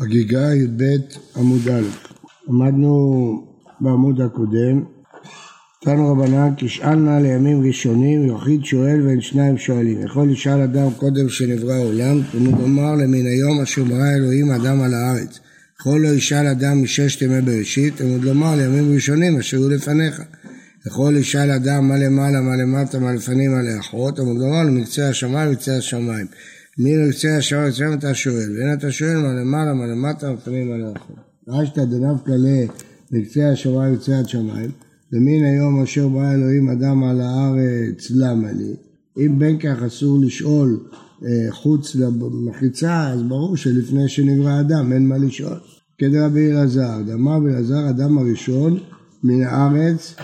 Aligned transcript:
חגיגה 0.00 0.54
י"ב 0.54 0.82
עמוד 1.36 1.68
א', 1.68 1.82
למדנו 2.48 3.46
בעמוד 3.80 4.20
הקודם, 4.20 4.84
תנו 5.82 6.12
רבנן 6.12 6.50
תשאלנה 6.58 7.20
לימים 7.20 7.66
ראשונים, 7.66 8.26
יחיד 8.26 8.64
שואל 8.64 9.06
ואין 9.06 9.20
שניים 9.20 9.58
שואלים. 9.58 10.02
יכול 10.02 10.30
לשאל 10.30 10.60
אדם 10.60 10.90
קודם 10.96 11.28
שנברא 11.28 11.72
העולם, 11.72 12.20
תלמוד 12.32 12.60
לומר 12.60 12.94
למן 12.94 13.26
היום 13.26 13.60
אשר 13.60 13.84
ברא 13.84 14.14
אלוהים 14.16 14.50
אדם 14.50 14.80
על 14.82 14.94
הארץ. 14.94 15.38
יכול 15.80 16.00
לא 16.00 16.08
ישאל 16.08 16.46
אדם 16.46 16.82
מששת 16.82 17.22
ימי 17.22 17.40
בראשית, 17.40 17.96
תלמוד 17.96 18.24
לומר 18.24 18.56
לימים 18.56 18.94
ראשונים 18.94 19.38
אשר 19.38 19.56
היו 19.56 19.68
לפניך. 19.68 20.22
יכול 20.86 21.16
ישאל 21.16 21.50
אדם 21.50 21.88
מה 21.88 21.96
למעלה, 21.96 22.40
מה 22.40 22.56
למטה, 22.56 22.98
מה 22.98 23.12
לפנים, 23.12 23.52
מה 23.52 23.62
לאחרות, 23.62 24.16
תלמוד 24.16 24.36
לומר 24.36 24.62
למקצה 24.62 25.08
השמיים 25.08 25.48
ומקצה 25.48 25.76
השמיים. 25.76 26.26
מי 26.78 26.90
ירצה 26.90 27.36
השער 27.36 27.68
אצלם 27.68 27.92
אתה 27.92 28.14
שואל, 28.14 28.56
ואין 28.56 28.72
אתה 28.78 28.92
שואל 28.92 29.16
מה 29.16 29.40
למעלה, 29.40 29.74
מה 29.74 29.86
למטה, 29.86 30.32
מפנים 30.32 30.70
מה 30.70 30.76
לאחור. 30.76 31.16
רשתא 31.48 31.84
דנפקא 31.84 32.32
לקצה 33.12 33.50
השמיים 33.52 33.94
וקצה 33.94 34.18
עד 34.18 34.28
שמיים, 34.28 34.70
למין 35.12 35.44
היום 35.44 35.82
אשר 35.82 36.08
ברא 36.08 36.32
אלוהים 36.32 36.68
אדם 36.68 37.04
על 37.04 37.20
הארץ, 37.20 38.10
למה 38.10 38.52
לי? 38.52 38.76
אם 39.16 39.38
בין 39.38 39.58
כך 39.58 39.82
אסור 39.86 40.18
לשאול 40.20 40.80
אה, 41.24 41.46
חוץ 41.50 41.94
למחיצה, 41.94 43.08
אז 43.08 43.22
ברור 43.22 43.56
שלפני 43.56 44.08
שנברא 44.08 44.60
אדם 44.60 44.92
אין 44.92 45.08
מה 45.08 45.18
לשאול. 45.18 45.58
כדרבי 45.98 46.52
אלעזר, 46.52 47.02
דאמר 47.06 47.40
באלעזר 47.40 47.90
אדם 47.90 48.18
הראשון 48.18 48.78
מן 49.24 49.42
הארץ 49.42 50.14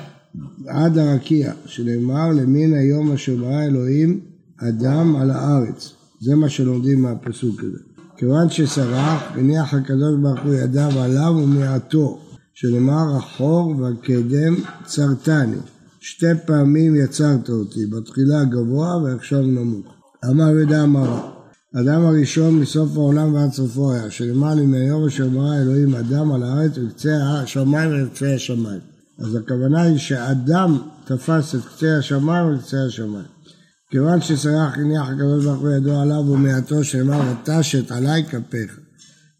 עד 0.66 0.98
הרקיע, 0.98 1.52
שנאמר 1.66 2.32
למין 2.32 2.74
היום 2.74 3.12
אשר 3.12 3.37
ברא 3.37 3.62
אלוהים 3.62 4.21
אדם 4.57 5.16
על 5.16 5.30
הארץ. 5.30 6.02
זה 6.23 6.35
מה 6.35 6.49
שלומדים 6.49 7.03
מהפסוק 7.03 7.61
הזה. 7.61 7.79
כיוון 8.17 8.51
שסרח, 8.51 9.23
הניח 9.35 9.75
הקדוש 9.75 10.17
ברוך 10.23 10.41
הוא 10.45 10.55
ידיו 10.55 11.01
עליו 11.01 11.35
ומעטו, 11.43 12.19
שנאמר 12.55 13.17
החור 13.17 13.74
והקדם 13.79 14.55
צרתני. 14.85 15.57
שתי 16.01 16.27
פעמים 16.46 16.96
יצרת 16.96 17.49
אותי, 17.49 17.87
בתחילה 17.87 18.45
גבוה 18.45 18.96
ועכשיו 18.96 19.43
נמוך. 19.43 19.87
אמר 20.30 20.59
ידע 20.59 20.83
אמרה, 20.83 21.30
אדם 21.74 22.07
הראשון 22.07 22.55
מסוף 22.55 22.96
העולם 22.96 23.35
ועד 23.35 23.52
סופו 23.52 23.93
היה, 23.93 24.11
שנאמר 24.11 24.55
לי 24.55 24.66
מהיום 24.66 25.07
אשר 25.07 25.29
ברא 25.29 25.55
אלוהים 25.63 25.95
אדם 25.95 26.33
על 26.33 26.43
הארץ 26.43 26.73
וקצה 26.79 27.16
השמיים 27.43 28.07
וקצה 28.07 28.35
השמיים. 28.35 28.80
אז 29.18 29.35
הכוונה 29.35 29.83
היא 29.83 29.99
שאדם 29.99 30.79
תפס 31.05 31.55
את 31.55 31.61
קצה 31.65 31.99
השמיים 31.99 32.55
וקצה 32.55 32.77
השמיים. 32.87 33.41
כיוון 33.93 34.21
שסרח 34.21 34.79
הניח 34.79 35.09
הקדוש 35.09 35.45
ברוך 35.45 35.60
הוא 35.60 35.71
ידו 35.71 36.01
עליו 36.01 36.16
ומעטו 36.16 36.85
שנאמר 36.85 37.21
ותשת 37.32 37.90
עלי 37.90 38.24
כפיך. 38.24 38.79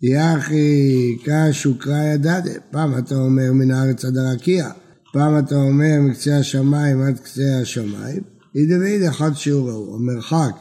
יחי 0.03 1.17
קש 1.25 1.67
וקרא 1.67 2.03
ידדה, 2.03 2.53
פעם 2.71 2.99
אתה 2.99 3.15
אומר 3.15 3.53
מן 3.53 3.71
הארץ 3.71 4.05
עד 4.05 4.17
הרקיע, 4.17 4.71
פעם 5.13 5.39
אתה 5.39 5.55
אומר 5.55 6.01
מקצה 6.01 6.37
השמיים 6.37 7.03
עד 7.03 7.19
קצה 7.19 7.59
השמיים, 7.63 8.23
אידי 8.55 8.79
ואידי 8.79 9.09
אחד 9.09 9.33
שיעור 9.35 9.71
ההוא, 9.71 9.95
המרחק 9.95 10.55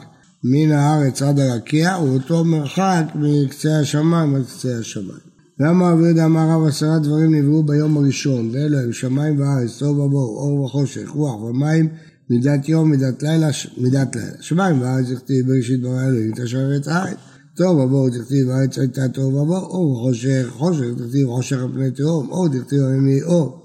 מן 0.44 0.72
הארץ 0.72 1.22
עד 1.22 1.38
הרקיע 1.38 1.94
הוא 1.94 2.14
אותו 2.14 2.44
מרחק 2.44 3.04
מקצה 3.14 3.78
השמיים 3.78 4.34
עד 4.34 4.42
קצה 4.44 4.78
השמיים. 4.78 5.32
למה 5.60 5.90
רבי 5.90 6.02
יהודה 6.02 6.24
אמר 6.24 6.48
רב 6.48 6.66
עשרה 6.66 6.98
דברים 6.98 7.34
נבראו 7.34 7.62
ביום 7.62 7.96
הראשון, 7.96 8.50
ואלו 8.52 8.78
הם 8.78 8.92
שמיים 8.92 9.40
וארץ, 9.40 9.78
טוב 9.78 9.98
ובואו, 9.98 10.38
אור 10.38 10.64
וחושך, 10.64 11.08
רוח 11.08 11.42
ומים 11.42 11.88
מידת 12.30 12.68
יום, 12.68 12.90
מידת 12.90 13.22
לילה, 13.22 13.48
מידת 13.78 14.16
לילה. 14.16 14.32
שמיים 14.40 14.80
וארץ 14.80 15.06
הכתיב 15.12 15.46
בראשית 15.46 15.82
ברא 15.82 16.04
אלוהים 16.06 16.32
את 16.32 16.38
השמיים 16.38 16.68
ואת 16.68 16.86
הארץ. 16.88 17.16
טוב 17.56 17.80
עבור 17.80 18.08
תכתיב 18.10 18.50
הארץ 18.50 18.78
הייתה 18.78 19.08
טוב 19.08 19.36
עבור, 19.36 19.56
אור 19.56 19.92
וחושך, 19.92 20.46
חושך 20.50 20.84
תכתיב 20.96 21.28
חושך 21.28 21.56
על 21.62 21.68
פני 21.72 21.90
תהום, 21.90 22.30
אור 22.30 22.48
תכתיב 22.48 22.80
ימי 22.80 23.22
אור. 23.22 23.62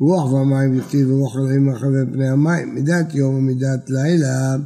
רוח 0.00 0.32
והמים 0.32 0.80
תכתיב 0.80 1.10
ורוח 1.10 1.36
אלוהים 1.36 1.66
מרחבי 1.66 2.12
פני 2.12 2.28
המים. 2.28 2.74
מידת 2.74 3.14
יום 3.14 3.34
ומידת 3.34 3.90
לילה, 3.90 4.56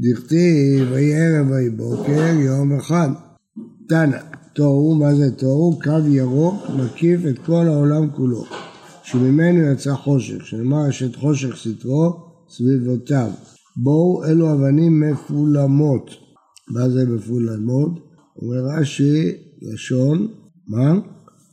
דכתיב 0.00 0.88
ויהי 0.90 1.14
ערב 1.14 1.50
ויהי 1.50 1.70
בוקר 1.70 2.34
יום 2.38 2.78
אחד. 2.78 3.08
תנא, 3.88 4.18
תוהו, 4.54 4.94
מה 4.94 5.14
זה 5.14 5.30
תוהו? 5.30 5.78
קו 5.84 6.08
ירוק 6.08 6.62
מקיף 6.76 7.20
את 7.28 7.38
כל 7.38 7.66
העולם 7.66 8.10
כולו. 8.10 8.44
שממנו 9.02 9.72
יצא 9.72 9.94
חושך, 9.94 10.46
שנאמר 10.46 10.88
אשת 10.88 11.16
חושך 11.16 11.56
סתרו 11.56 12.29
סביבותיו. 12.50 13.30
בואו 13.76 14.24
אלו 14.24 14.52
אבנים 14.52 15.00
מפולמות. 15.00 16.10
מה 16.70 16.88
זה 16.88 17.06
מפולמות? 17.06 17.92
אומר 18.42 18.80
רש"י, 18.80 19.32
לשון, 19.62 20.28
מה? 20.68 20.98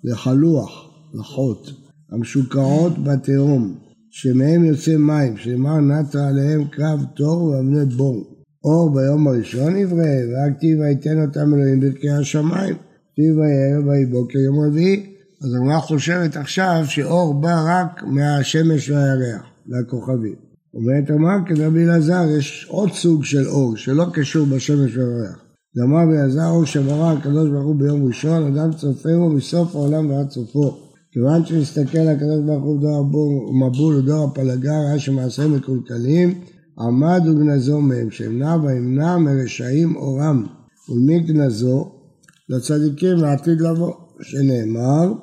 לחלוח, 0.03 0.89
לחות, 1.13 1.71
המשוקעות 2.11 3.03
בתהום, 3.03 3.75
שמהם 4.11 4.63
יוצא 4.63 4.97
מים, 4.97 5.37
שנאמר 5.37 5.79
נטה 5.79 6.27
עליהם 6.27 6.63
קו 6.75 7.05
תור 7.15 7.43
ואבני 7.43 7.85
בור. 7.85 8.37
אור 8.63 8.93
ביום 8.93 9.27
הראשון 9.27 9.75
יברא, 9.75 9.97
ורק 9.99 10.59
טיב 10.59 10.79
ויתן 10.79 11.21
אותם 11.21 11.53
אלוהים 11.53 11.79
ברכי 11.79 12.09
השמיים, 12.09 12.75
טיב 13.15 13.37
ויהי 13.37 13.73
ערב 13.73 13.87
ויהי 13.87 14.05
בוקר 14.05 14.39
יום 14.39 14.59
רביעי. 14.59 15.13
אז 15.43 15.53
הגמרא 15.53 15.79
חושבת 15.79 16.35
עכשיו 16.35 16.83
שאור 16.85 17.33
בא 17.41 17.65
רק 17.67 18.03
מהשמש 18.03 18.89
והירח, 18.89 19.43
והכוכבים. 19.67 20.46
אומרת 20.73 21.11
אמר 21.11 21.37
כרבי 21.45 21.83
אלעזר 21.83 22.25
יש 22.37 22.67
עוד 22.69 22.91
סוג 22.91 23.23
של 23.23 23.47
אור 23.47 23.75
שלא 23.75 24.05
קשור 24.13 24.45
בשמש 24.45 24.97
וריח. 24.97 25.43
אמר 25.83 26.03
רבי 26.03 26.17
אלעזר 26.17 26.49
אור 26.49 26.65
שברא 26.65 27.13
הקדוש 27.13 27.49
ברוך 27.49 27.65
הוא 27.65 27.75
ביום 27.75 28.07
ראשון 28.07 28.43
אדם 28.43 28.73
צופה 28.73 29.09
בו 29.17 29.29
מסוף 29.29 29.75
העולם 29.75 30.09
ועד 30.09 30.29
סופו. 30.29 30.77
כיוון 31.11 31.45
שהסתכל 31.45 32.07
הקדוש 32.07 32.39
ברוך 32.45 32.63
הוא 32.63 32.81
דור 32.81 33.49
המבול 33.49 33.95
ודור 33.95 34.23
הפלגה 34.23 34.79
ראה 34.79 34.99
שמעשיהם 34.99 35.55
מקולקלים 35.55 36.33
עמד 36.79 37.21
וגנזו 37.27 37.81
מהם 37.81 38.11
שאמנע 38.11 38.55
וימנע 38.63 39.17
מרשעים 39.17 39.95
אורם 39.95 40.45
ולמי 40.89 41.19
גנזו? 41.19 41.91
לצדיקים 42.49 43.17
לעתיד 43.17 43.61
לבוא 43.61 43.93
שנאמר 44.21 45.13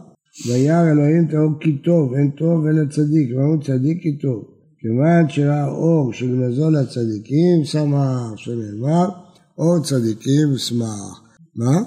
וירא 0.48 0.90
אלוהים 0.90 1.26
טהור 1.30 1.52
כי 1.60 1.78
טוב 1.78 2.14
אין 2.14 2.30
טוב 2.30 2.66
אלא 2.66 2.84
צדיק 2.90 3.36
ואמרו 3.36 3.60
צדיק 3.60 4.02
כי 4.02 4.18
טוב 4.18 4.53
כיוון 4.84 5.28
שהאור 5.28 6.12
שגנזו 6.12 6.70
לצדיקים 6.70 7.64
שמח, 7.64 8.36
שנאמר, 8.36 9.08
אור 9.58 9.84
צדיקים 9.84 10.56
שמח. 10.56 11.22
מה? 11.56 11.82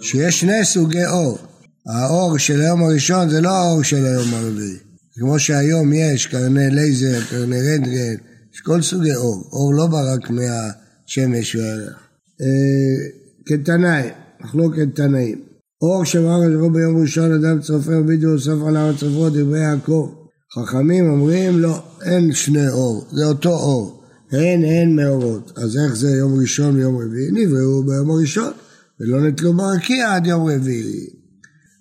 שיש 0.00 0.40
שני 0.40 0.64
סוגי 0.64 1.06
אור. 1.06 1.38
האור 1.86 2.38
של 2.38 2.60
היום 2.60 2.82
הראשון 2.82 3.28
זה 3.28 3.40
לא 3.40 3.50
האור 3.50 3.82
של 3.82 4.04
היום 4.06 4.34
הרביעי. 4.34 4.76
כמו 5.14 5.38
שהיום 5.38 5.92
יש 5.92 6.26
קרני 6.26 6.70
לייזר, 6.70 7.20
קרני 7.30 7.56
רנטגן, 7.60 8.14
יש 8.54 8.60
כל 8.60 8.82
סוגי 8.82 9.14
אור. 9.14 9.48
אור 9.52 9.74
לא 9.74 9.86
בא 9.86 10.14
רק 10.14 10.30
מהשמש 10.30 11.56
והערך. 11.56 11.98
אה, 12.40 13.08
כתנאי, 13.46 14.08
מחלוקת 14.40 14.88
תנאים. 14.94 15.40
אור 15.82 16.04
שמר 16.04 16.68
ביום 16.72 17.00
ראשון 17.00 17.32
אדם 17.32 17.60
צופר 17.60 18.02
וידאו 18.06 18.38
סוף 18.38 18.62
על 18.66 18.76
הר 18.76 18.90
הצופות 18.90 19.32
דברי 19.32 19.60
יעקב. 19.60 20.17
חכמים 20.54 21.10
אומרים 21.10 21.58
לא, 21.58 21.82
אין 22.02 22.32
שני 22.32 22.68
אור, 22.68 23.06
זה 23.12 23.24
אותו 23.26 23.50
אור, 23.50 24.02
אין 24.32 24.64
אין 24.64 24.96
מאורות, 24.96 25.52
אז 25.56 25.76
איך 25.76 25.94
זה 25.94 26.10
יום 26.10 26.40
ראשון 26.40 26.76
ויום 26.76 26.96
רביעי? 26.96 27.30
נבראו 27.32 27.82
ביום 27.82 28.10
הראשון, 28.10 28.52
ולא 29.00 29.28
נתלו 29.28 29.52
ברקיע 29.52 30.14
עד 30.14 30.26
יום 30.26 30.50
רביעי. 30.50 31.06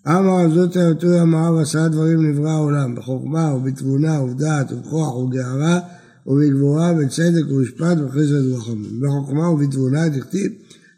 אמר 0.08 0.50
זאת 0.56 0.76
היותו 0.76 1.22
אמרה 1.22 1.52
ועשרה 1.52 1.88
דברים 1.88 2.32
נברא 2.32 2.50
העולם, 2.50 2.96
בחוכמה 2.96 3.54
ובתבונה 3.56 4.22
ובדעת 4.22 4.72
ובכוח 4.72 5.16
ובגארה 5.16 5.80
ובגבורה 6.28 6.92
ובצדק 6.92 7.46
ובמשפט 7.50 7.98
וחסד 7.98 8.52
ורחמים. 8.52 9.02
בחוכמה 9.02 9.50
ובתבונה 9.50 10.10
דכתיב 10.10 10.52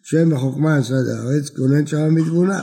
שם 0.03 0.29
בחוכמה 0.29 0.79
יסד 0.79 1.07
הארץ, 1.07 1.49
כונן 1.49 1.85
שם 1.85 2.15
בתבונה. 2.15 2.61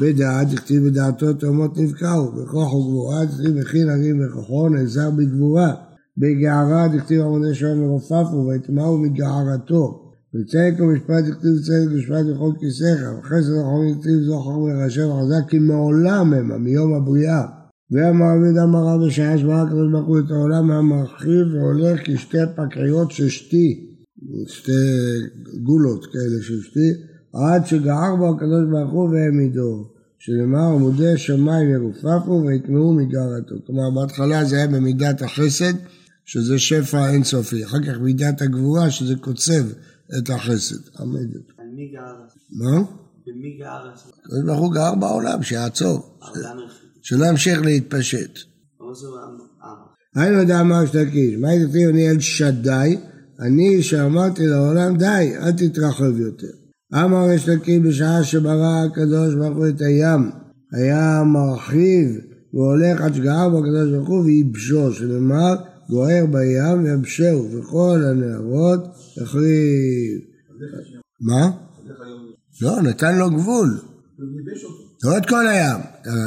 בדעת, 0.00 0.48
דכתיב 0.50 0.88
בדעתו 0.88 1.32
תאומות 1.32 1.78
נבקעו, 1.78 2.32
בכוח 2.32 2.74
וגבורה, 2.74 3.24
דכתיב 3.24 3.58
מכין 3.60 3.88
הרים 3.88 4.20
וכוחו, 4.20 4.68
נעזר 4.68 5.10
בגבורה. 5.10 5.74
בגערה, 6.18 6.88
דכתיב 6.88 7.20
עמודי 7.20 7.54
שוער 7.54 7.74
מרופפו, 7.74 8.46
ויטמעו 8.46 8.98
מגערתו. 8.98 10.02
וצדק 10.34 10.80
ומשפט 10.80 11.24
דכתיב 11.24 11.52
צדק 11.66 11.92
ומשפט 11.92 12.24
בכל 12.34 12.52
כיסאיך, 12.60 13.00
וחסד 13.18 13.52
וחומים 13.52 13.94
דכתיב 13.94 14.20
זוכר 14.20 14.58
מרשם 14.58 15.08
וחזק, 15.08 15.48
כי 15.48 15.58
מעולם 15.58 16.32
המה, 16.34 16.58
מיום 16.58 16.94
הבריאה. 16.94 17.42
ואמר 17.90 18.26
רבי 18.26 18.60
אמר 18.62 18.84
רב 18.86 19.06
בשעה 19.06 19.38
שברא 19.38 19.62
הקדוש 19.62 19.92
ברוך 19.92 20.06
הוא 20.06 20.18
את 20.18 20.30
העולם 20.30 20.70
המרחיב 20.70 21.46
והולך 21.52 22.00
כשתי 22.04 22.38
פקעיות 22.56 23.10
של 23.10 23.28
שתי, 23.28 23.68
שתי 24.46 24.72
גולות 25.62 26.06
כאלה 26.06 26.42
של 26.42 26.60
שתי, 26.62 26.88
עד 27.36 27.66
שגער 27.66 28.16
בו 28.16 28.34
הקדוש 28.34 28.64
ברוך 28.70 28.92
הוא 28.92 29.08
והעמידו, 29.10 29.84
שנאמר 30.18 30.74
עמודי 30.74 31.18
שמיים 31.18 31.70
ירופפו 31.70 32.42
ויטמעו 32.46 32.94
מגערתו. 32.94 33.54
כלומר 33.66 33.90
בהתחלה 33.90 34.44
זה 34.44 34.56
היה 34.56 34.66
במידת 34.66 35.22
החסד, 35.22 35.72
שזה 36.24 36.58
שפע 36.58 37.10
אינסופי, 37.10 37.64
אחר 37.64 37.82
כך 37.82 37.98
מידת 38.00 38.42
הגבורה 38.42 38.90
שזה 38.90 39.16
קוצב 39.16 39.64
את 40.18 40.30
החסד. 40.30 41.00
עמדת. 41.00 41.46
על 41.58 41.66
מי 41.76 41.88
גער? 41.92 42.16
מה? 42.50 42.82
ומי 43.26 43.58
גר? 43.58 43.90
הקדוש 44.20 44.44
ברוך 44.46 44.60
הוא 44.60 44.72
גר 44.72 44.94
בעולם, 44.94 45.42
שיעצור, 45.42 46.18
שלא 47.02 47.26
ימשיך 47.26 47.60
להתפשט. 47.60 48.38
היינו 50.16 50.38
יודע 50.38 50.62
מה 50.62 50.86
שתקיש, 50.86 51.34
מה 51.38 51.54
ידעתי 51.54 51.86
אני 51.86 52.10
אל 52.10 52.20
שדי, 52.20 52.96
אני 53.40 53.82
שאמרתי 53.82 54.46
לעולם 54.46 54.96
די, 54.96 55.36
אל 55.36 55.52
תתרחב 55.52 56.20
יותר. 56.20 56.65
אמר 56.94 57.32
יש 57.34 57.48
לקיש 57.48 57.78
בשעה 57.78 58.24
שברא 58.24 58.84
הקדוש 58.84 59.34
ברוך 59.34 59.56
הוא 59.56 59.68
את 59.68 59.80
הים, 59.80 60.30
היה 60.72 61.22
מרחיב 61.24 62.08
והולך 62.54 63.00
עד 63.00 63.14
שגער 63.14 63.48
בו 63.48 63.58
הקדוש 63.58 63.90
ברוך 63.90 64.08
הוא 64.08 64.24
וייבשו, 64.24 64.92
שנאמר 64.92 65.54
גוער 65.90 66.26
בים 66.26 66.84
ויבשהו, 66.84 67.48
וכל 67.52 68.02
הנערות 68.10 68.80
החריב. 69.22 70.20
מה? 71.20 71.50
לא, 72.62 72.82
נתן 72.82 73.18
לו 73.18 73.30
גבול. 73.30 73.78
לא 75.04 75.18
את 75.18 75.26
כל 75.26 75.46
הים, 75.46 75.80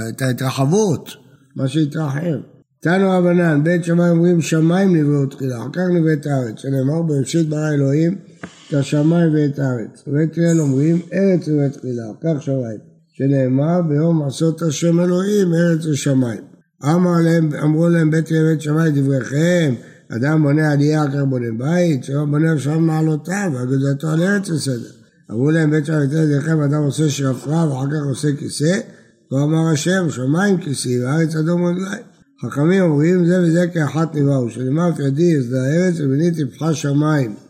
את 0.10 0.22
ההתרחבות, 0.22 1.10
מה 1.56 1.68
שהתרחב. 1.68 2.40
תנו 2.82 3.12
רבנן, 3.12 3.64
בית 3.64 3.84
שמיים 3.84 4.12
אומרים 4.12 4.42
שמיים 4.42 4.96
נבראו 4.96 5.26
תחילה, 5.26 5.58
אחר 5.58 5.70
כך 5.72 5.82
נבראת 5.94 6.26
הארץ, 6.26 6.60
שנאמר 6.60 7.02
בראשית 7.02 7.50
ברא 7.50 7.70
אלוהים 7.74 8.16
את 8.70 8.74
השמיים 8.74 9.34
ואת 9.34 9.60
הארץ. 9.60 10.04
בית 10.08 10.38
הלל 10.38 10.62
אומרים 10.62 11.02
ארץ 11.14 11.48
נבראית 11.48 11.74
תחילה, 11.74 12.04
כך 12.24 12.44
שמיים. 12.44 12.80
שנאמר 13.14 13.82
ביום 13.90 14.24
עשות 14.28 14.62
השם 14.62 15.00
אלוהים 15.00 15.54
ארץ 15.54 15.86
ושמיים. 15.86 16.42
אמר 16.84 17.22
להם, 17.24 17.50
אמרו 17.64 17.90
להם 17.90 18.12
בית 18.12 18.32
הלל 18.32 18.50
בית 18.50 18.62
שמיים 18.62 18.96
דבריכם, 18.96 19.74
אדם 20.18 20.44
בונה 20.44 20.72
עלייה 20.72 21.06
אחר 21.06 21.26
בונה 21.26 21.48
בית, 21.58 22.04
שלא 22.04 22.26
בונה 22.26 22.60
שם 22.60 22.84
מעלותיו, 22.84 23.52
ואגודתו 23.54 24.10
על 24.10 24.22
ארץ 24.22 24.50
בסדר. 24.50 24.90
אמרו 25.32 25.52
להם 25.52 25.72
בית 25.72 25.86
שמיים 25.86 26.10
ותן 26.10 26.18
ידיכם 26.18 26.62
אדם 26.62 26.84
עושה 26.84 27.10
שרפרף 27.10 27.72
ואחר 27.72 27.88
כך 27.88 28.06
עושה 28.10 28.28
כיסא, 28.40 28.80
כה 29.30 29.44
אמר 29.44 29.72
השם 29.74 30.10
שמיים 30.10 30.58
כיסי 30.58 31.04
וארץ 31.04 31.36
אדום 31.36 31.66
רגליים. 31.66 32.04
חכמים 32.46 32.84
אומרים 32.84 33.26
זה 33.26 33.42
וזה 33.42 33.68
כאחת 33.74 34.16
נבראו, 34.16 34.50
שנאמר 34.50 34.90
ידי 35.08 35.24
יסדה 35.24 35.64
הארץ 35.64 35.96
ובניתי 36.00 36.46
פחה 36.46 36.74
שמיים. 36.74 37.49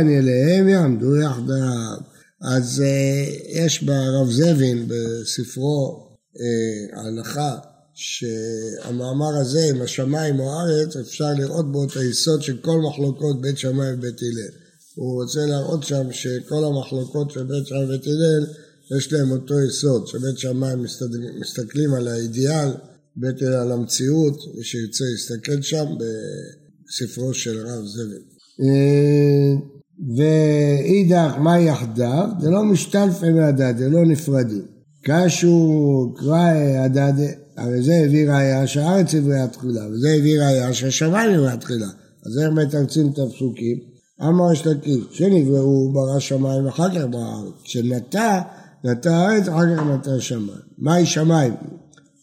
אני 0.00 0.18
אליהם 0.18 0.68
יעמדו 0.68 1.16
יחדיו. 1.16 1.96
אז 2.42 2.82
uh, 2.82 3.42
יש 3.48 3.82
ברב 3.82 4.30
זבין 4.30 4.88
בספרו 4.88 6.08
uh, 6.34 6.98
ההלכה 6.98 7.58
שהמאמר 7.94 9.36
הזה 9.40 9.60
עם 9.70 9.82
השמיים 9.82 10.40
או 10.40 10.52
הארץ 10.52 10.96
אפשר 10.96 11.32
לראות 11.38 11.72
בו 11.72 11.84
את 11.84 11.96
היסוד 11.96 12.42
של 12.42 12.56
כל 12.56 12.80
מחלוקות 12.80 13.40
בית 13.40 13.58
שמאי 13.58 13.92
ובית 13.92 14.22
הלל. 14.22 14.48
הוא 14.94 15.22
רוצה 15.22 15.46
להראות 15.46 15.84
שם 15.84 16.12
שכל 16.12 16.64
המחלוקות 16.64 17.30
של 17.30 17.42
בית 17.42 17.66
שמאי 17.66 17.84
ובית 17.84 18.06
הלל 18.06 18.46
יש 18.98 19.12
להם 19.12 19.30
אותו 19.30 19.60
יסוד, 19.60 20.06
שבית 20.06 20.38
שמאי 20.38 20.74
מסתכלים 21.40 21.94
על 21.94 22.08
האידיאל, 22.08 22.68
בית 23.16 23.42
הלל 23.42 23.54
על 23.54 23.72
המציאות, 23.72 24.38
מי 24.54 24.64
שירצה 24.64 25.04
להסתכל 25.12 25.62
שם 25.62 25.86
בספרו 25.98 27.34
של 27.34 27.66
רב 27.66 27.84
זבל. 27.86 28.35
אה, 28.60 29.54
ואידך 30.16 31.34
מה 31.38 31.58
יחדיו, 31.58 32.28
זה 32.40 32.50
לא 32.50 32.64
משתלפי 32.64 33.32
מהדד, 33.32 33.74
זה 33.76 33.88
לא 33.88 34.06
נפרדים. 34.06 34.62
קשו 35.04 36.14
קרא 36.16 36.50
הדד, 36.84 37.12
הרי 37.56 37.82
זה 37.82 38.02
הביא 38.06 38.30
ראיה 38.30 38.66
שהארץ 38.66 39.14
הבראה 39.14 39.46
תחילה, 39.46 39.86
וזה 39.86 40.08
הביא 40.18 40.40
ראיה 40.40 40.74
שהשמיים 40.74 41.34
הבראה 41.34 41.56
תחילה. 41.56 41.86
אז 42.26 42.38
איך 42.38 42.52
מתרצים 42.52 43.10
את 43.12 43.18
הפסוקים? 43.18 43.78
אמר 44.22 44.52
יש 44.52 44.66
לקיש, 44.66 45.04
שנבראו 45.10 45.92
ברא 45.92 46.20
שמיים 46.20 46.66
ואחר 46.66 46.90
כך 46.90 47.04
ברא 47.10 47.24
הארץ. 47.24 47.54
כשנטע, 47.64 48.40
נטע 48.84 49.16
הארץ, 49.16 49.48
אחר 49.48 49.76
כך 49.76 49.82
נטע 49.82 50.10
שמיים. 50.18 50.60
מהי 50.78 51.06
שמיים? 51.06 51.54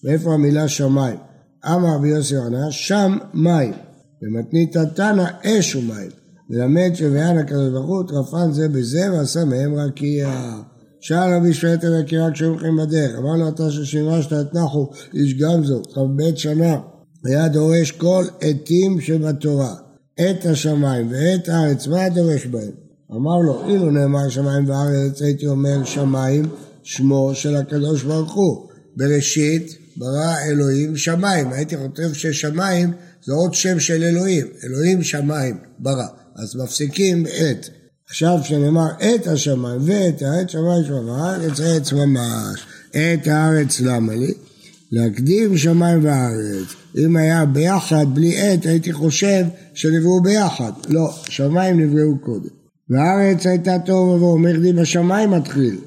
ואיפה 0.04 0.34
המילה 0.34 0.68
שמיים? 0.68 1.18
אמר 1.66 1.96
רבי 1.96 2.08
יוסי 2.08 2.38
ענה, 2.38 2.72
שם 2.72 3.18
מים. 3.34 3.74
ומתנית 4.22 4.78
תנא 4.78 5.26
אש 5.44 5.76
ומים. 5.76 6.23
מלמד 6.54 6.92
שוויין 6.94 7.38
הקדוש 7.38 7.70
ברוך 7.70 7.88
הוא 7.88 8.04
טרפן 8.08 8.52
זה 8.52 8.70
בזה 8.70 9.14
ועשה 9.14 9.46
מהם 9.46 9.76
רקיע. 9.76 10.34
שאל 11.00 11.36
רבי 11.36 11.54
שפטר 11.54 11.94
וקירה 12.00 12.32
כשהיו 12.32 12.50
הולכים 12.50 12.78
בדרך, 12.78 13.18
אמר 13.18 13.36
לו 13.36 13.50
אתה 13.50 13.72
ששימשת 13.72 14.34
את 14.34 14.54
נחו 14.54 14.90
איש 15.14 15.34
גמזו, 15.34 15.82
כ"ב 15.94 16.36
שנה, 16.36 16.78
היה 17.26 17.48
דורש 17.48 17.92
כל 17.92 18.24
עתים 18.42 19.02
שבתורה, 19.02 19.76
את 20.22 20.46
השמיים 20.46 21.12
ואת 21.12 21.50
הארץ, 21.50 21.88
מה 21.88 22.10
דורש 22.10 22.46
בהם? 22.46 22.72
אמר 23.12 23.38
לו, 23.40 23.68
אילו 23.68 23.92
נאמר 23.92 24.30
שמיים 24.30 24.70
וארץ, 24.70 25.22
הייתי 25.22 25.48
אומר 25.48 25.84
שמיים, 25.84 26.46
שמו 26.84 27.32
של 27.34 27.56
הקדוש 27.56 28.04
ברוך 28.04 28.34
הוא. 28.34 28.68
בראשית 28.96 29.78
ברא 29.98 30.36
אלוהים 30.46 30.98
שמיים, 30.98 31.54
הייתי 31.54 31.76
חושב 31.78 32.14
ששמיים 32.14 32.92
זה 33.26 33.34
עוד 33.34 33.54
שם 33.54 33.80
של 33.80 34.04
אלוהים, 34.04 34.48
אלוהים 34.64 35.04
שמיים 35.04 35.58
ברא. 35.80 36.23
אז 36.36 36.56
מפסיקים 36.56 37.26
את. 37.26 37.68
עכשיו 38.10 38.40
שנאמר 38.44 38.88
את 38.98 39.28
השמיים 39.28 39.82
ואת 39.86 40.22
הארץ, 40.22 40.52
שמיים 40.52 40.84
שמיים, 40.86 41.10
הארץ 41.10 41.60
עץ 41.60 41.94
ממש. 41.94 42.66
את 42.90 43.28
הארץ 43.28 43.82
למה 43.82 44.16
לי? 44.16 44.34
להקדים 44.92 45.58
שמיים 45.58 46.06
וארץ. 46.06 46.68
אם 46.98 47.16
היה 47.16 47.46
ביחד 47.46 48.06
בלי 48.14 48.42
עת 48.42 48.66
הייתי 48.66 48.94
חושב 48.94 49.44
שנבראו 49.74 50.22
ביחד. 50.22 50.72
לא, 50.90 51.12
שמיים 51.30 51.80
נבראו 51.80 52.20
קודם. 52.20 52.50
והארץ 52.90 53.48
הייתה 53.48 53.80
טוב 53.86 54.10
ובואו, 54.10 54.38
מרדי 54.38 54.74
בשמיים 54.74 55.32
מתחיל. 55.32 55.78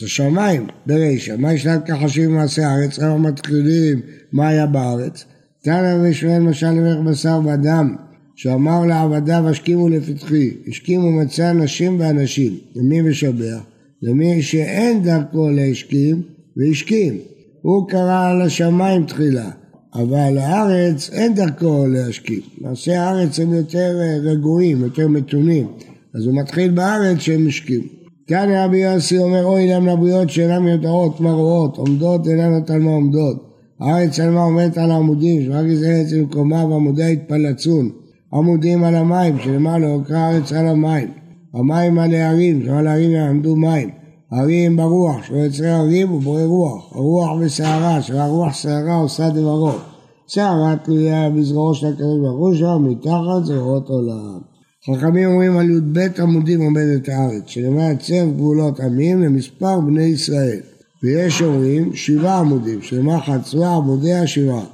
זה 0.00 0.08
שמיים 0.08 0.66
ברישא. 0.86 1.34
מה 1.38 1.52
ישנת 1.52 1.86
כחשים 1.86 2.30
במעשה 2.30 2.68
הארץ? 2.68 2.98
אנחנו 2.98 3.18
מתחילים 3.18 4.00
מה 4.32 4.48
היה 4.48 4.66
בארץ. 4.66 5.24
תנא 5.62 5.98
ושואל 6.02 6.38
משל 6.38 6.70
לברך 6.70 6.98
בשר 7.06 7.40
ודם. 7.44 7.96
שאמר 8.38 8.84
לעבדיו 8.86 9.48
השכימו 9.48 9.88
לפתחי, 9.88 10.50
השכימו 10.68 11.12
מצא 11.12 11.52
נשים 11.52 12.00
ואנשים, 12.00 12.56
למי 12.76 13.02
משבח? 13.02 13.60
למי 14.02 14.42
שאין 14.42 15.02
דרכו 15.02 15.48
להשכים 15.48 16.22
והשכים. 16.56 17.18
הוא 17.62 17.88
קרא 17.88 18.30
על 18.30 18.42
השמיים 18.42 19.04
תחילה, 19.04 19.50
אבל 19.94 20.30
לארץ 20.34 21.10
אין 21.12 21.34
דרכו 21.34 21.86
להשכים. 21.86 22.40
מעשי 22.60 22.92
הארץ 22.92 23.40
הם 23.40 23.52
יותר 23.52 24.00
אה, 24.00 24.16
רגועים, 24.22 24.82
יותר 24.82 25.08
מתונים, 25.08 25.66
אז 26.14 26.26
הוא 26.26 26.34
מתחיל 26.34 26.70
בארץ 26.70 27.18
שהם 27.18 27.46
השכימו. 27.46 27.84
כאן 28.26 28.48
רבי 28.52 28.78
יוסי 28.78 29.18
אומר 29.18 29.44
אוי 29.44 29.66
להם 29.66 29.86
לבריות 29.86 30.30
שאינן 30.30 30.62
מיותרות 30.62 31.20
מרואות, 31.20 31.76
עומדות 31.76 32.28
אינן 32.28 32.54
אותן 32.54 32.82
עומדות. 32.82 33.36
הארץ 33.80 34.20
על 34.20 34.30
מה 34.30 34.42
עומדת 34.42 34.78
על 34.78 34.90
העמודים, 34.90 35.44
שרק 35.44 35.66
ארץ 35.84 36.12
במקומה 36.12 36.64
ועמודיה 36.64 37.08
התפלצון. 37.08 37.90
עמודים 38.32 38.84
על 38.84 38.94
המים, 38.94 39.38
שלמעלה 39.38 39.86
עוקר 39.86 40.16
הארץ 40.16 40.52
על 40.52 40.66
המים. 40.66 41.08
המים 41.54 41.98
על 41.98 42.14
הערים, 42.14 42.62
שעל 42.64 42.86
הערים 42.86 43.10
יעמדו 43.10 43.56
מים. 43.56 43.90
הרים 44.30 44.76
ברוח, 44.76 45.24
שלא 45.24 45.36
יצרי 45.36 45.70
הרים 45.70 46.12
ובורא 46.12 46.42
רוח. 46.42 46.92
הרוח 46.92 47.30
וסערה, 47.40 48.02
שהרוח 48.02 48.54
סערה 48.54 48.94
עושה 48.94 49.30
דברו. 49.30 49.72
סערה 50.28 50.76
תלויה 50.84 51.30
בזרועו 51.30 51.74
של 51.74 51.86
הקדוש 51.86 52.18
ברוך 52.20 52.38
הוא 52.38 52.54
שם, 52.54 52.84
מתחת 52.88 53.44
זרועות 53.44 53.88
עולם. 53.88 54.38
חכמים 54.86 55.28
אומרים 55.28 55.56
על 55.56 55.70
י"ב 55.70 55.98
עמודים 56.22 56.62
עומדת 56.62 57.08
הארץ, 57.08 57.42
שלמעלה 57.46 57.96
צב 57.96 58.28
גבולות 58.36 58.80
עמים 58.80 59.22
למספר 59.22 59.80
בני 59.80 60.02
ישראל. 60.02 60.60
ויש 61.02 61.42
אומרים 61.42 61.94
שבעה 61.94 62.40
עמודים, 62.40 62.82
שלמעלה 62.82 63.20
חצבה 63.20 63.76
עמודי 63.76 64.14
השבעה. 64.14 64.64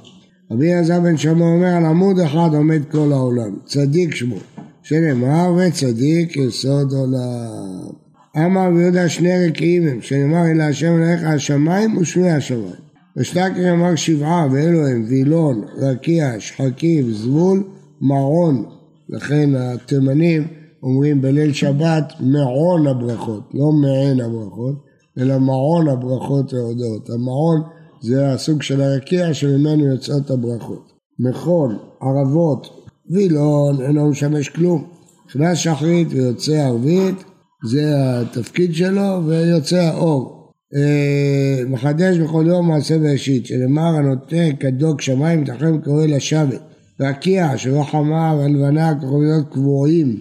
רבי 0.51 0.73
אלעזר 0.73 0.99
בן 0.99 1.17
שמוע 1.17 1.47
אומר 1.47 1.67
על 1.67 1.85
עמוד 1.85 2.19
אחד 2.19 2.49
עומד 2.53 2.81
כל 2.91 3.11
העולם, 3.11 3.55
צדיק 3.65 4.15
שמו, 4.15 4.35
שנאמר 4.83 5.53
וצדיק 5.57 6.37
יסוד 6.37 6.93
עולם. 6.93 7.89
אמר 8.37 8.67
רבי 8.67 8.81
יהודה 8.81 9.09
שני 9.09 9.47
רקיעים 9.47 9.87
הם, 9.87 10.01
שנאמר 10.01 10.45
אל 10.51 10.61
השם 10.61 10.95
אלוהיך 10.95 11.23
השמיים 11.23 11.97
ושמי 11.97 12.31
השמיים. 12.31 12.85
ושתקר 13.17 13.71
אמר 13.71 13.95
שבעה 13.95 14.47
ואלו 14.51 14.87
הם 14.87 15.05
וילון, 15.07 15.61
רקיע, 15.77 16.39
שחקים, 16.39 17.11
זבול, 17.11 17.63
מעון. 18.01 18.65
לכן 19.09 19.49
התימנים 19.55 20.47
אומרים 20.83 21.21
בליל 21.21 21.53
שבת 21.53 22.13
מעון 22.19 22.87
הברכות, 22.87 23.51
לא 23.53 23.71
מעין 23.71 24.21
הברכות, 24.21 24.75
אלא 25.17 25.39
מעון 25.39 25.87
הברכות 25.87 26.53
והודות. 26.53 27.09
המעון 27.09 27.61
זה 28.01 28.31
הסוג 28.33 28.61
של 28.61 28.81
הרקיע 28.81 29.33
שממנו 29.33 29.85
יוצאות 29.85 30.31
הברכות. 30.31 30.91
מכון, 31.19 31.77
ערבות, 32.01 32.67
וילון 33.09 33.81
אינו 33.81 34.09
משמש 34.09 34.49
כלום. 34.49 34.87
נכנס 35.29 35.57
שחרית 35.57 36.07
ויוצא 36.11 36.51
ערבית, 36.51 37.23
זה 37.65 37.81
התפקיד 37.95 38.75
שלו, 38.75 39.21
ויוצא 39.25 39.81
האור. 39.81 40.51
אה, 40.75 41.63
מחדש 41.67 42.17
בכל 42.17 42.45
יום 42.47 42.67
מעשה 42.67 42.97
בראשית, 42.99 43.45
שנאמר 43.45 43.95
הנוטה 43.95 44.55
כדוק 44.59 45.01
שמיים 45.01 45.41
מתחם 45.41 45.81
קורא 45.81 46.05
לשבת. 46.05 46.61
רקיע 47.01 47.57
שלא 47.57 47.83
חמה 47.83 48.35
והלבנה 48.39 48.99
כוכביות 49.01 49.45
קבועים. 49.51 50.19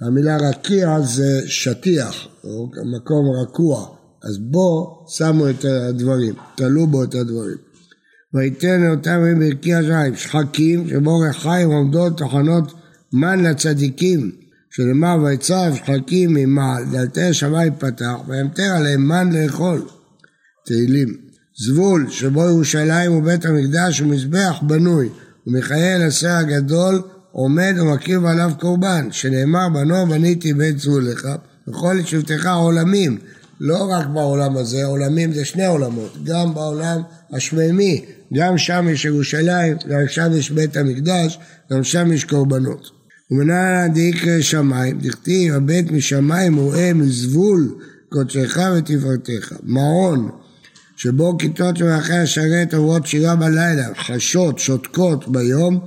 המילה 0.00 0.36
רקיע 0.36 1.00
זה 1.00 1.42
שטיח, 1.46 2.28
או 2.44 2.68
מקום 2.96 3.26
רקוע. 3.42 3.95
אז 4.28 4.38
בו 4.38 5.04
שמו 5.08 5.50
את 5.50 5.64
הדברים, 5.64 6.34
תלו 6.54 6.86
בו 6.86 7.04
את 7.04 7.14
הדברים. 7.14 7.56
ויתן 8.34 8.90
אותם 8.90 9.10
ימים 9.10 9.50
ברכי 9.50 9.74
השמיים, 9.74 10.16
שחקים 10.16 10.88
שבו 10.88 11.18
ריחיים 11.18 11.70
עומדות 11.70 12.18
טחנות 12.18 12.72
מן 13.12 13.42
לצדיקים, 13.42 14.30
שנאמר 14.70 15.16
ויצב 15.22 15.72
שחקים 15.74 16.34
ממעל, 16.34 16.84
דלתי 16.92 17.22
השמיים 17.22 17.72
פתח, 17.78 18.14
וימתר 18.28 18.62
עליהם 18.76 19.08
מן 19.08 19.32
לאכול. 19.32 19.82
תהילים. 20.66 21.16
זבול, 21.58 22.06
שבו 22.10 22.46
ירושלים 22.46 23.12
ובית 23.12 23.44
המקדש 23.44 24.00
ומזבח 24.00 24.58
בנוי, 24.62 25.08
ומיכאל 25.46 26.02
השר 26.06 26.28
הגדול 26.28 27.02
עומד 27.32 27.74
ומקריב 27.80 28.24
עליו 28.24 28.50
קורבן, 28.60 29.08
שנאמר 29.10 29.68
בנו 29.68 30.06
בניתי 30.06 30.52
בית 30.52 30.78
זבולך, 30.78 31.28
וכל 31.68 32.02
שבטך 32.04 32.46
עולמים, 32.46 33.18
לא 33.60 33.88
רק 33.90 34.06
בעולם 34.06 34.56
הזה, 34.56 34.84
עולמים 34.84 35.32
זה 35.32 35.44
שני 35.44 35.66
עולמות, 35.66 36.24
גם 36.24 36.54
בעולם 36.54 37.02
השמימי, 37.32 38.04
גם 38.34 38.58
שם 38.58 38.86
יש 38.90 39.04
ירושלים, 39.04 39.76
גם 39.88 40.00
שם 40.08 40.30
יש 40.34 40.50
בית 40.50 40.76
המקדש, 40.76 41.38
גם 41.72 41.84
שם 41.84 42.12
יש 42.12 42.24
קורבנות. 42.24 42.90
ומנהל 43.30 43.88
דיקרא 43.88 44.40
שמיים, 44.40 44.98
דכתיב 44.98 45.54
הבית 45.54 45.90
משמיים 45.90 46.56
רואה 46.56 46.92
מזבול 46.94 47.74
קודשך 48.08 48.58
ותפארתך. 48.76 49.52
מעון 49.62 50.30
שבו 50.96 51.38
כיתות 51.38 51.82
ומלאכי 51.82 52.12
השרת 52.12 52.74
עוברות 52.74 53.06
שירה 53.06 53.36
בלילה, 53.36 53.88
חשות, 54.06 54.58
שותקות 54.58 55.28
ביום, 55.28 55.80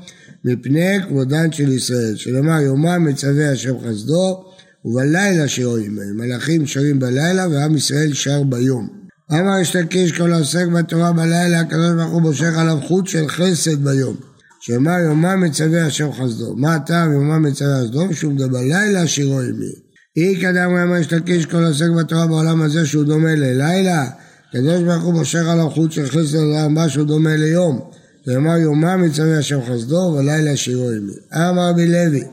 מפני 0.46 0.98
כבודן 1.08 1.52
של 1.52 1.72
ישראל, 1.72 2.16
שלומר 2.16 2.62
יומם 2.62 3.06
מצווה 3.06 3.52
השם 3.52 3.74
חסדו, 3.80 4.49
ובלילה 4.86 5.48
שרואים 5.48 5.96
בהם, 5.96 6.18
מלאכים 6.18 6.68
שרים 6.68 7.00
בלילה 7.00 7.48
ועם 7.48 7.76
ישראל 7.76 8.14
שר 8.14 8.44
ביום. 8.44 8.88
אמר 9.32 9.60
יש 9.62 9.76
לקיש 9.76 10.12
כל 10.12 10.34
העוסק 10.34 10.66
בתורה 10.68 11.14
בלילה, 11.14 11.60
הקדוש 11.60 11.92
ברוך 11.98 12.12
הוא 12.12 12.22
מושך 12.22 12.58
עליו 12.58 12.78
חוט 12.88 13.08
של 13.08 13.28
חסד 13.28 13.84
ביום. 13.84 14.16
שאמר 14.62 15.00
יומם 15.00 15.44
מצווה 15.46 15.86
השם 15.86 16.12
חסדו. 16.12 16.56
מה 16.56 16.76
הטעם 16.76 17.14
יומם 17.14 17.42
מצווה 17.42 17.82
חסדו? 17.82 18.14
שהוא 18.14 18.34
מדבר 18.34 18.60
בלילה 18.60 19.08
שירו 19.08 19.40
עמי. 19.40 19.72
אי 20.18 20.42
קדם 20.42 20.76
אמר 20.76 20.98
יש 20.98 21.14
לקיש 21.14 21.46
כל 21.46 21.64
העוסק 21.64 21.90
בתורה 22.00 22.28
בעולם 22.28 22.62
הזה 22.62 22.86
שהוא 22.86 23.04
דומה 23.04 23.36
ללילה. 23.36 24.06
הקדוש 24.50 24.84
ברוך 24.84 25.04
הוא 25.04 25.14
מושך 25.14 25.48
עליו 25.48 25.70
חוט 25.70 25.92
של 25.92 26.06
חסד 26.06 26.36
לעולם 26.36 26.90
שהוא 26.90 27.06
דומה 27.06 27.36
ליום. 27.36 27.80
ואמר 28.28 28.58
יומם 28.58 29.02
מצווה 29.06 29.38
השם 29.38 29.60
חסדו 29.62 30.16
ולילה 30.18 30.56
שירו 30.56 30.90
עמי. 30.90 31.14
אמר 31.34 31.70
רבי 31.70 31.88
לוי 31.88 32.24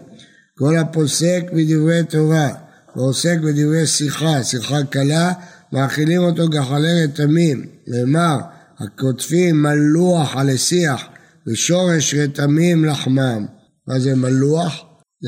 כל 0.59 0.77
הפוסק 0.77 1.43
בדברי 1.53 2.05
תורה 2.09 2.49
ועוסק 2.97 3.37
בדברי 3.45 3.87
שיחה, 3.87 4.45
שיחה 4.45 4.85
קלה, 4.85 5.33
מאכילים 5.73 6.23
אותו 6.23 6.49
גחלי 6.49 7.05
רתמים. 7.05 7.67
נאמר, 7.87 8.37
הכותפים 8.79 9.63
מלוח 9.63 10.37
על 10.37 10.49
השיח 10.49 11.03
ושורש 11.47 12.15
רתמים 12.15 12.85
לחמם. 12.85 13.47
מה 13.89 14.01
זה 14.01 14.15
מלוח? 14.15 14.85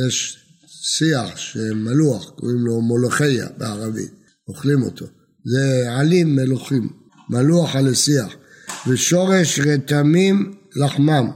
יש 0.06 0.38
שיח 0.96 1.36
שמלוח, 1.36 2.30
קוראים 2.30 2.58
לו 2.58 2.80
מולוכיה 2.80 3.46
בערבית, 3.58 4.10
אוכלים 4.48 4.82
אותו. 4.82 5.06
זה 5.44 5.92
עלים 5.92 6.36
מלוכים, 6.36 6.88
מלוח 7.30 7.76
על 7.76 7.88
השיח. 7.88 8.34
ושורש 8.86 9.60
רתמים 9.60 10.54
לחמם. 10.76 11.30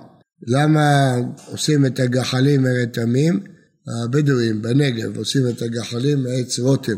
למה 0.46 1.14
עושים 1.46 1.86
את 1.86 2.00
הגחלים 2.00 2.62
מרתמים? 2.62 3.51
הבדואים 3.88 4.62
בנגב 4.62 5.16
עושים 5.16 5.48
את 5.48 5.62
הגחלים 5.62 6.22
מעץ 6.22 6.58
רותם, 6.58 6.96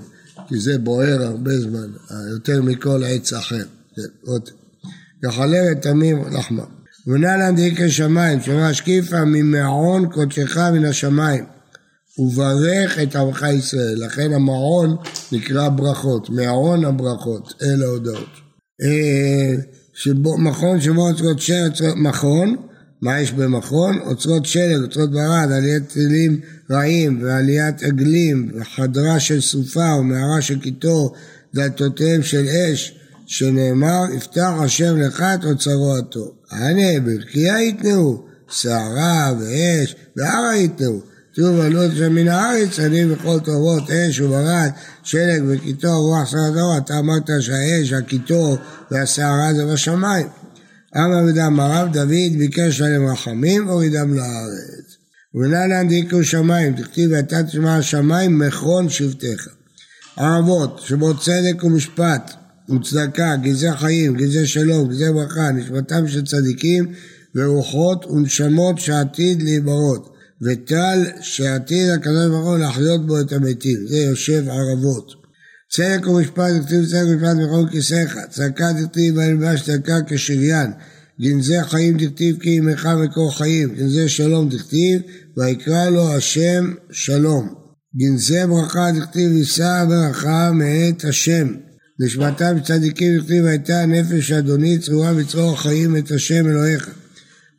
כי 0.49 0.61
זה 0.61 0.79
בוער 0.79 1.23
הרבה 1.23 1.61
זמן, 1.61 1.91
יותר 2.33 2.63
מכל 2.63 3.03
עץ 3.07 3.33
אחר, 3.33 3.65
כן, 3.97 4.03
רותם. 4.27 4.53
גחלי 5.23 5.71
רתמים 5.71 6.25
לחמם. 6.33 6.65
ונהלן 7.07 7.57
דיקה 7.57 7.89
שמיים, 7.89 8.41
שאומר 8.41 8.63
השקיפה 8.63 9.25
ממעון 9.25 10.11
קודשך 10.11 10.57
מן 10.57 10.85
השמיים, 10.85 11.45
וברך 12.19 12.99
את 12.99 13.17
עמך 13.17 13.47
ישראל. 13.55 14.05
לכן 14.07 14.33
המעון 14.33 14.97
נקרא 15.33 15.69
ברכות, 15.69 16.31
מעון 16.31 16.85
הברכות, 16.85 17.55
אלה 17.63 17.85
ההודעות. 17.85 18.29
אה, 18.83 19.63
שבו, 19.95 20.39
מכון 20.39 20.81
שבו 20.81 21.09
אוצרות 21.09 21.41
שרץ, 21.41 21.81
מכון, 21.97 22.57
מה 23.05 23.21
יש 23.21 23.33
במכון? 23.33 23.99
אוצרות 23.99 24.47
שלג, 24.47 24.83
אוצרות 24.83 25.11
ברד, 25.11 25.53
עליית 25.53 25.89
טילים 25.89 26.41
רעים 26.71 27.19
ועליית 27.23 27.83
עגלים 27.83 28.51
וחדרה 28.55 29.21
של 29.21 29.41
סופה 29.41 29.95
ומערה 30.01 30.43
של 30.43 30.61
קיטור, 30.61 31.15
דלתותיהם 31.55 32.23
של 32.23 32.47
אש, 32.49 32.99
שנאמר, 33.27 34.05
יפתח 34.17 34.51
השם 34.61 35.01
לך 35.01 35.21
את 35.21 35.45
אוצרו 35.45 35.97
הטוב. 35.97 36.31
הנה, 36.51 37.01
ברכיה 37.01 37.63
יתנאו, 37.63 38.23
סערה 38.51 39.33
ואש, 39.41 39.95
והרה 40.17 40.57
יתנאו. 40.57 41.01
שוב 41.37 41.61
עלו 41.61 41.85
את 41.85 41.95
זה 41.95 42.09
מן 42.09 42.29
הארץ, 42.29 42.81
אני 42.81 43.07
בכל 43.07 43.41
טובות 43.41 43.91
אש 43.91 44.21
וברד, 44.21 44.71
שלג 45.03 45.43
וקיטור, 45.47 45.95
רוח 45.95 46.31
סערה 46.31 46.79
אתה 46.79 46.99
אמרת 46.99 47.31
שהאש, 47.41 47.93
הקיטור 47.93 48.57
והסערה 48.91 49.55
זה 49.55 49.67
בשמיים. 49.67 50.27
אמר 50.97 51.25
ודם 51.29 51.61
הרב 51.61 51.93
דוד 51.93 52.39
ביקש 52.39 52.81
עליהם 52.81 53.07
רחמים 53.07 53.69
והורידם 53.69 54.15
לארץ. 54.15 54.97
ובנהלן 55.35 55.89
דיקו 55.89 56.25
שמיים, 56.25 56.77
תכתיב 56.77 57.11
ואתה 57.13 57.43
תשמע 57.43 57.77
השמיים 57.77 58.39
מכרון 58.39 58.89
שבטיך. 58.89 59.49
ערבות 60.17 60.81
שבו 60.87 61.19
צדק 61.19 61.65
ומשפט 61.65 62.33
וצדקה, 62.71 63.37
גזי 63.37 63.73
חיים, 63.73 64.17
גזי 64.17 64.47
שלום, 64.47 64.89
גזי 64.89 65.13
ברכה, 65.13 65.51
נשמתם 65.53 66.09
של 66.09 66.25
צדיקים 66.25 66.93
ורוחות 67.35 68.07
ונשמות 68.07 68.79
שעתיד 68.79 69.43
להיברות. 69.43 70.15
וטל 70.43 71.05
שעתיד 71.21 71.91
הקדוש 71.91 72.27
ברוך 72.27 72.47
הוא 72.47 72.59
להחיות 72.59 73.07
בו 73.07 73.21
את 73.21 73.33
המתים, 73.33 73.87
זה 73.89 73.97
יושב 73.97 74.49
ערבות. 74.49 75.24
צדק 75.77 76.07
ומשפט 76.07 76.53
כתיב 76.67 76.87
צדק 76.87 77.05
ומשפט 77.09 77.37
בכל 77.37 77.71
כיסאיך, 77.71 78.19
צדקה 78.31 78.69
תכתיב 78.83 79.17
וילבש 79.17 79.63
צדקה 79.63 79.99
כשריין, 80.07 80.71
גנזי 81.21 81.63
חיים 81.63 81.99
תכתיב 81.99 82.39
כי 82.41 82.59
עמך 82.59 82.89
מקור 83.05 83.37
חיים, 83.37 83.75
גנזי 83.75 84.09
שלום 84.09 84.49
תכתיב 84.51 85.01
ויקרא 85.37 85.91
לו 85.91 86.15
השם 86.15 86.75
שלום. 86.91 87.55
גנזי 87.97 88.47
ברכה 88.49 88.89
תכתיב 89.01 89.33
יישא 89.33 89.85
ברכה 89.89 90.51
מאת 90.53 91.05
השם. 91.05 91.49
נשמתם 92.01 92.57
צדיקים 92.65 93.21
תכתיב 93.21 93.45
הייתה 93.45 93.87
נפש 93.87 94.33
אדוני 94.33 94.79
צרורה 94.79 95.15
בצרור 95.15 95.53
החיים 95.53 95.97
את 95.97 96.11
השם 96.11 96.47
אלוהיך. 96.47 96.91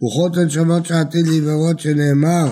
רוחות 0.01 0.38
הנשמות 0.38 0.86
שעתיד 0.86 1.27
לעברות 1.27 1.79
שנאמר 1.79 2.51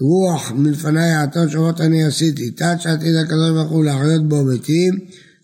רוח 0.00 0.52
מלפני 0.52 1.10
האתון 1.10 1.50
שמות 1.50 1.80
אני 1.80 2.04
עשיתי, 2.04 2.50
תת 2.50 2.76
שעתיד 2.78 3.16
הקדוש 3.16 3.50
ברוך 3.50 3.70
הוא 3.70 3.84
להחיות 3.84 4.28
בו 4.28 4.44
מתים, 4.44 4.98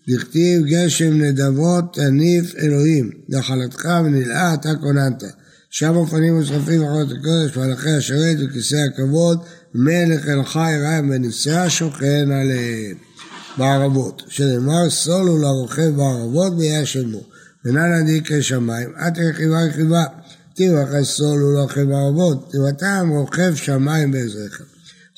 דכתיב 0.09 0.65
גשם 0.65 1.21
נדבות 1.21 1.93
תניף 1.93 2.55
אלוהים, 2.55 3.11
נחלתך 3.29 3.89
ונלאה 4.05 4.53
אתה 4.53 4.75
כוננת. 4.75 5.23
שם 5.69 5.95
אופנים 5.95 6.37
ושרפים 6.37 6.83
וחולות 6.83 7.07
הקודש 7.11 7.57
והלכי 7.57 7.89
השרת 7.89 8.37
וכיסא 8.39 8.75
הכבוד, 8.75 9.39
מלך 9.75 10.27
אל 10.27 10.43
חי 10.43 10.73
רעם 10.81 11.09
ונישא 11.09 11.69
שוכן 11.69 12.31
עליהם. 12.31 12.95
בערבות, 13.57 14.21
שנאמר 14.27 14.89
סולו 14.89 15.37
לרוכב 15.37 15.89
בערבות 15.95 16.53
וישלמו. 16.57 17.21
ונא 17.65 18.01
נדיקי 18.01 18.41
שמיים, 18.41 18.89
את 19.07 19.17
רכיבה 19.17 19.63
רכיבה. 19.63 20.03
תראו 20.57 20.83
אחרי 20.83 21.05
סול 21.05 21.39
הוא 21.41 21.53
לא 21.53 21.63
אוכל 21.63 21.85
בערבות, 21.85 22.51
טבעתם 22.51 23.09
רוכב 23.09 23.55
שמיים 23.55 24.11
בעזריך. 24.11 24.61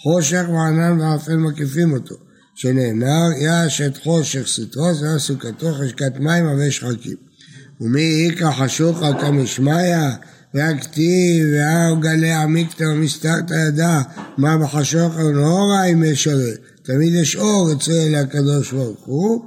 חושך 0.02 0.44
וענן 0.48 1.00
וערפל 1.00 1.36
מקיפים 1.36 1.94
אותו, 1.94 2.16
שנאמר 2.56 3.32
יעש 3.38 3.82
את 3.82 3.98
חושך 3.98 4.48
סטרוס 4.48 5.02
ועל 5.02 5.20
סוכתו 5.20 5.74
חשקת 5.74 6.12
מים 6.20 6.48
עבי 6.48 6.72
שחקים. 6.72 7.16
ומי 7.82 8.30
איכא 8.30 8.52
חשוכה 8.52 9.14
כמשמיא 9.22 9.96
והכתיב 10.54 11.48
והר 11.54 11.96
גלי 12.02 12.32
עמיקתא 12.32 12.84
ומסתרת 12.84 13.52
ידה 13.68 14.02
מה 14.38 14.58
בחשוך 14.58 15.18
נאורה 15.18 15.84
אם 15.84 16.04
ישרה 16.04 16.52
תמיד 16.84 17.14
יש 17.14 17.36
אור 17.36 17.72
אצל 17.72 18.16
הקדוש 18.16 18.72
ברוך 18.72 19.06
הוא 19.06 19.42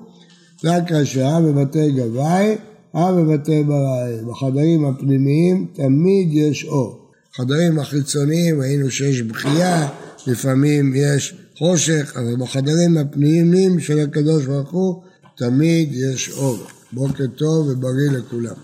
רק 0.64 0.92
השעה 0.92 1.40
בבתי 1.40 1.90
גבאי 1.90 2.56
אה 2.96 3.12
בבתי 3.12 3.62
בריים, 3.62 4.28
בחדרים 4.28 4.84
הפנימיים 4.84 5.66
תמיד 5.72 6.28
יש 6.32 6.64
אור. 6.64 6.98
בחדרים 7.32 7.78
החיצוניים 7.78 8.60
ראינו 8.60 8.90
שיש 8.90 9.22
בכייה, 9.22 9.88
לפעמים 10.26 10.92
יש 10.96 11.34
חושך, 11.58 12.12
אבל 12.16 12.36
בחדרים 12.36 12.96
הפנימיים 12.96 13.80
של 13.80 13.98
הקדוש 13.98 14.46
ברוך 14.46 14.70
הוא 14.70 15.02
תמיד 15.36 15.88
יש 15.92 16.30
אור. 16.30 16.58
בוקר 16.92 17.26
טוב 17.26 17.68
ובריא 17.68 18.10
לכולם. 18.10 18.54